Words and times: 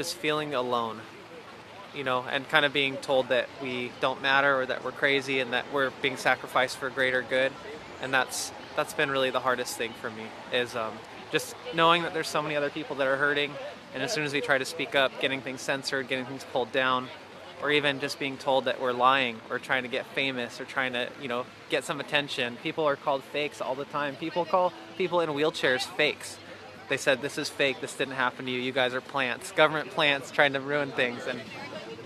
just 0.00 0.16
feeling 0.16 0.54
alone, 0.54 0.98
you 1.94 2.02
know, 2.02 2.24
and 2.30 2.48
kind 2.48 2.64
of 2.64 2.72
being 2.72 2.96
told 2.96 3.28
that 3.28 3.46
we 3.60 3.92
don't 4.00 4.22
matter 4.22 4.58
or 4.58 4.64
that 4.64 4.82
we're 4.82 4.92
crazy 4.92 5.40
and 5.40 5.52
that 5.52 5.66
we're 5.74 5.90
being 6.00 6.16
sacrificed 6.16 6.78
for 6.78 6.88
greater 6.88 7.20
good, 7.20 7.52
and 8.00 8.10
that's 8.10 8.50
that's 8.76 8.94
been 8.94 9.10
really 9.10 9.28
the 9.28 9.40
hardest 9.40 9.76
thing 9.76 9.92
for 10.00 10.08
me 10.08 10.22
is 10.54 10.74
um, 10.74 10.94
just 11.32 11.54
knowing 11.74 12.02
that 12.02 12.14
there's 12.14 12.28
so 12.28 12.40
many 12.40 12.56
other 12.56 12.70
people 12.70 12.96
that 12.96 13.06
are 13.06 13.18
hurting, 13.18 13.52
and 13.92 14.02
as 14.02 14.10
soon 14.10 14.24
as 14.24 14.32
we 14.32 14.40
try 14.40 14.56
to 14.56 14.64
speak 14.64 14.94
up, 14.94 15.12
getting 15.20 15.42
things 15.42 15.60
censored, 15.60 16.08
getting 16.08 16.24
things 16.24 16.46
pulled 16.50 16.72
down, 16.72 17.06
or 17.62 17.70
even 17.70 18.00
just 18.00 18.18
being 18.18 18.38
told 18.38 18.64
that 18.64 18.80
we're 18.80 18.94
lying 18.94 19.38
or 19.50 19.58
trying 19.58 19.82
to 19.82 19.90
get 19.90 20.06
famous 20.14 20.62
or 20.62 20.64
trying 20.64 20.94
to, 20.94 21.10
you 21.20 21.28
know, 21.28 21.44
get 21.68 21.84
some 21.84 22.00
attention. 22.00 22.56
People 22.62 22.86
are 22.86 22.96
called 22.96 23.22
fakes 23.22 23.60
all 23.60 23.74
the 23.74 23.84
time. 23.84 24.16
People 24.16 24.46
call 24.46 24.72
people 24.96 25.20
in 25.20 25.28
wheelchairs 25.28 25.82
fakes. 25.82 26.38
They 26.90 26.96
said 26.96 27.22
this 27.22 27.38
is 27.38 27.48
fake. 27.48 27.80
This 27.80 27.94
didn't 27.94 28.14
happen 28.14 28.46
to 28.46 28.50
you. 28.50 28.58
You 28.58 28.72
guys 28.72 28.94
are 28.94 29.00
plants. 29.00 29.52
Government 29.52 29.92
plants 29.92 30.32
trying 30.32 30.54
to 30.54 30.60
ruin 30.60 30.90
things 30.90 31.24
and 31.28 31.40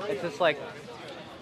it's 0.00 0.20
just 0.20 0.40
like 0.40 0.58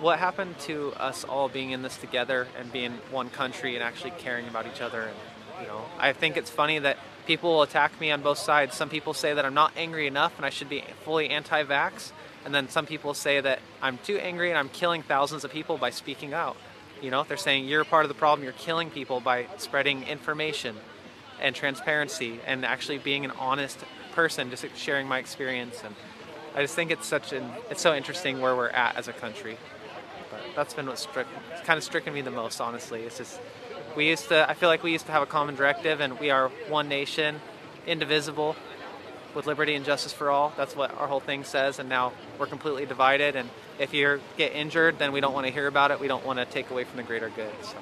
what 0.00 0.20
happened 0.20 0.56
to 0.60 0.92
us 0.92 1.24
all 1.24 1.48
being 1.48 1.72
in 1.72 1.82
this 1.82 1.96
together 1.96 2.46
and 2.56 2.70
being 2.70 2.92
one 3.10 3.30
country 3.30 3.74
and 3.74 3.82
actually 3.82 4.12
caring 4.12 4.46
about 4.46 4.68
each 4.68 4.80
other 4.80 5.02
and 5.02 5.16
you 5.60 5.66
know, 5.66 5.82
I 5.98 6.12
think 6.12 6.36
it's 6.36 6.50
funny 6.50 6.78
that 6.78 6.96
people 7.26 7.50
will 7.50 7.62
attack 7.62 8.00
me 8.00 8.12
on 8.12 8.22
both 8.22 8.38
sides. 8.38 8.76
Some 8.76 8.88
people 8.88 9.14
say 9.14 9.34
that 9.34 9.44
I'm 9.44 9.54
not 9.54 9.72
angry 9.76 10.06
enough 10.06 10.36
and 10.36 10.46
I 10.46 10.50
should 10.50 10.68
be 10.68 10.84
fully 11.04 11.28
anti-vax 11.30 12.12
and 12.44 12.54
then 12.54 12.68
some 12.68 12.86
people 12.86 13.14
say 13.14 13.40
that 13.40 13.58
I'm 13.82 13.98
too 13.98 14.18
angry 14.18 14.50
and 14.50 14.58
I'm 14.58 14.68
killing 14.68 15.02
thousands 15.02 15.42
of 15.42 15.50
people 15.50 15.76
by 15.76 15.90
speaking 15.90 16.34
out. 16.34 16.56
You 17.02 17.10
know, 17.10 17.24
they're 17.24 17.36
saying 17.36 17.66
you're 17.66 17.84
part 17.84 18.04
of 18.04 18.08
the 18.08 18.14
problem, 18.14 18.44
you're 18.44 18.52
killing 18.52 18.90
people 18.90 19.18
by 19.18 19.48
spreading 19.56 20.04
information 20.04 20.76
and 21.40 21.54
transparency 21.54 22.40
and 22.46 22.64
actually 22.64 22.98
being 22.98 23.24
an 23.24 23.32
honest 23.32 23.78
person, 24.12 24.50
just 24.50 24.64
sharing 24.76 25.06
my 25.06 25.18
experience. 25.18 25.82
And 25.84 25.94
I 26.54 26.62
just 26.62 26.74
think 26.74 26.90
it's 26.90 27.06
such 27.06 27.32
an, 27.32 27.50
it's 27.70 27.82
so 27.82 27.94
interesting 27.94 28.40
where 28.40 28.54
we're 28.54 28.68
at 28.68 28.96
as 28.96 29.08
a 29.08 29.12
country. 29.12 29.56
But 30.30 30.40
that's 30.54 30.74
been 30.74 30.86
what's 30.86 31.06
kind 31.64 31.76
of 31.76 31.82
stricken 31.82 32.14
me 32.14 32.20
the 32.20 32.30
most, 32.30 32.60
honestly. 32.60 33.02
It's 33.02 33.18
just, 33.18 33.40
we 33.96 34.08
used 34.08 34.28
to, 34.28 34.48
I 34.48 34.54
feel 34.54 34.68
like 34.68 34.82
we 34.82 34.92
used 34.92 35.06
to 35.06 35.12
have 35.12 35.22
a 35.22 35.26
common 35.26 35.54
directive 35.54 36.00
and 36.00 36.18
we 36.18 36.30
are 36.30 36.48
one 36.68 36.88
nation, 36.88 37.40
indivisible, 37.86 38.56
with 39.34 39.46
liberty 39.46 39.74
and 39.74 39.84
justice 39.84 40.12
for 40.12 40.30
all. 40.30 40.52
That's 40.56 40.76
what 40.76 40.96
our 40.96 41.08
whole 41.08 41.20
thing 41.20 41.44
says, 41.44 41.80
and 41.80 41.88
now 41.88 42.12
we're 42.38 42.46
completely 42.46 42.86
divided. 42.86 43.34
And 43.36 43.50
if 43.78 43.92
you 43.92 44.20
get 44.36 44.52
injured, 44.52 44.98
then 44.98 45.12
we 45.12 45.20
don't 45.20 45.34
want 45.34 45.46
to 45.46 45.52
hear 45.52 45.66
about 45.66 45.90
it. 45.90 45.98
We 45.98 46.06
don't 46.06 46.24
want 46.24 46.38
to 46.38 46.44
take 46.44 46.70
away 46.70 46.84
from 46.84 46.98
the 46.98 47.02
greater 47.02 47.30
good. 47.30 47.52
So. 47.62 47.76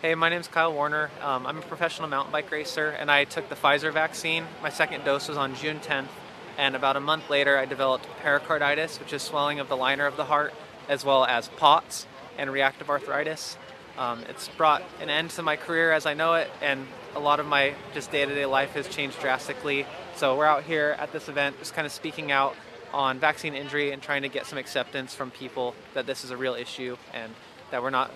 Hey, 0.00 0.14
my 0.14 0.30
name 0.30 0.40
is 0.40 0.48
Kyle 0.48 0.72
Warner. 0.72 1.10
Um, 1.20 1.46
I'm 1.46 1.58
a 1.58 1.62
professional 1.62 2.08
mountain 2.08 2.32
bike 2.32 2.50
racer, 2.50 2.88
and 2.88 3.10
I 3.10 3.24
took 3.24 3.50
the 3.50 3.54
Pfizer 3.54 3.92
vaccine. 3.92 4.46
My 4.62 4.70
second 4.70 5.04
dose 5.04 5.28
was 5.28 5.36
on 5.36 5.54
June 5.56 5.78
10th, 5.80 6.08
and 6.56 6.74
about 6.74 6.96
a 6.96 7.00
month 7.00 7.28
later, 7.28 7.58
I 7.58 7.66
developed 7.66 8.06
pericarditis, 8.22 8.98
which 8.98 9.12
is 9.12 9.20
swelling 9.20 9.60
of 9.60 9.68
the 9.68 9.76
liner 9.76 10.06
of 10.06 10.16
the 10.16 10.24
heart, 10.24 10.54
as 10.88 11.04
well 11.04 11.26
as 11.26 11.48
POTS 11.48 12.06
and 12.38 12.50
reactive 12.50 12.88
arthritis. 12.88 13.58
Um, 13.98 14.22
it's 14.28 14.48
brought 14.48 14.82
an 15.02 15.10
end 15.10 15.30
to 15.30 15.42
my 15.42 15.56
career 15.56 15.92
as 15.92 16.06
I 16.06 16.14
know 16.14 16.34
it, 16.34 16.50
and 16.62 16.86
a 17.14 17.20
lot 17.20 17.38
of 17.38 17.46
my 17.46 17.74
just 17.92 18.10
day-to-day 18.10 18.46
life 18.46 18.70
has 18.72 18.88
changed 18.88 19.20
drastically. 19.20 19.86
So 20.16 20.36
we're 20.36 20.46
out 20.46 20.62
here 20.62 20.96
at 20.98 21.12
this 21.12 21.28
event, 21.28 21.58
just 21.58 21.74
kind 21.74 21.84
of 21.84 21.92
speaking 21.92 22.32
out 22.32 22.56
on 22.94 23.18
vaccine 23.18 23.54
injury 23.54 23.92
and 23.92 24.00
trying 24.00 24.22
to 24.22 24.28
get 24.28 24.46
some 24.46 24.56
acceptance 24.56 25.14
from 25.14 25.30
people 25.30 25.74
that 25.92 26.06
this 26.06 26.24
is 26.24 26.30
a 26.30 26.36
real 26.36 26.54
issue 26.54 26.96
and 27.12 27.34
that 27.70 27.82
we're 27.82 27.90
not 27.90 28.10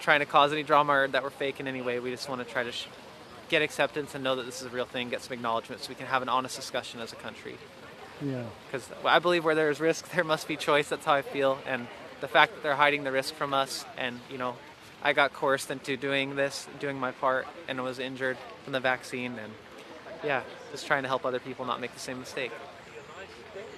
trying 0.00 0.20
to 0.20 0.26
cause 0.26 0.52
any 0.52 0.62
drama 0.62 0.92
or 0.92 1.08
that 1.08 1.22
we're 1.22 1.30
fake 1.30 1.60
in 1.60 1.68
any 1.68 1.82
way. 1.82 2.00
We 2.00 2.10
just 2.10 2.28
want 2.28 2.46
to 2.46 2.50
try 2.50 2.64
to 2.64 2.72
get 3.48 3.62
acceptance 3.62 4.14
and 4.14 4.24
know 4.24 4.36
that 4.36 4.46
this 4.46 4.60
is 4.60 4.66
a 4.66 4.70
real 4.70 4.84
thing, 4.84 5.10
get 5.10 5.22
some 5.22 5.34
acknowledgement 5.34 5.82
so 5.82 5.88
we 5.88 5.94
can 5.94 6.06
have 6.06 6.22
an 6.22 6.28
honest 6.28 6.56
discussion 6.56 7.00
as 7.00 7.12
a 7.12 7.16
country. 7.16 7.56
Yeah. 8.22 8.44
Because 8.66 8.88
I 9.04 9.18
believe 9.18 9.44
where 9.44 9.54
there 9.54 9.70
is 9.70 9.80
risk, 9.80 10.10
there 10.14 10.24
must 10.24 10.48
be 10.48 10.56
choice. 10.56 10.88
That's 10.88 11.04
how 11.04 11.14
I 11.14 11.22
feel. 11.22 11.58
And 11.66 11.86
the 12.20 12.28
fact 12.28 12.54
that 12.54 12.62
they're 12.62 12.76
hiding 12.76 13.04
the 13.04 13.12
risk 13.12 13.34
from 13.34 13.54
us 13.54 13.84
and, 13.96 14.20
you 14.30 14.38
know, 14.38 14.56
I 15.02 15.14
got 15.14 15.32
coerced 15.32 15.70
into 15.70 15.96
doing 15.96 16.36
this, 16.36 16.68
doing 16.78 17.00
my 17.00 17.12
part, 17.12 17.46
and 17.68 17.82
was 17.82 17.98
injured 17.98 18.36
from 18.64 18.74
the 18.74 18.80
vaccine. 18.80 19.38
And 19.38 19.52
yeah, 20.22 20.42
just 20.72 20.86
trying 20.86 21.02
to 21.04 21.08
help 21.08 21.24
other 21.24 21.40
people 21.40 21.64
not 21.64 21.80
make 21.80 21.94
the 21.94 22.00
same 22.00 22.20
mistake. 22.20 22.52